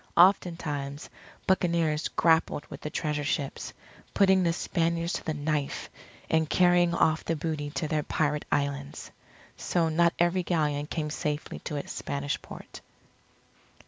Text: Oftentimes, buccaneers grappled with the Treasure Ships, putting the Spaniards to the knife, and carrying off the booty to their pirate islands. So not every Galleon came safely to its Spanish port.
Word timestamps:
Oftentimes, 0.17 1.11
buccaneers 1.45 2.07
grappled 2.07 2.65
with 2.71 2.81
the 2.81 2.89
Treasure 2.89 3.23
Ships, 3.23 3.71
putting 4.15 4.41
the 4.41 4.51
Spaniards 4.51 5.13
to 5.13 5.23
the 5.23 5.35
knife, 5.35 5.91
and 6.27 6.49
carrying 6.49 6.95
off 6.95 7.23
the 7.23 7.35
booty 7.35 7.69
to 7.69 7.87
their 7.87 8.01
pirate 8.01 8.45
islands. 8.51 9.11
So 9.57 9.89
not 9.89 10.13
every 10.17 10.41
Galleon 10.41 10.87
came 10.87 11.11
safely 11.11 11.59
to 11.65 11.75
its 11.75 11.91
Spanish 11.93 12.41
port. 12.41 12.81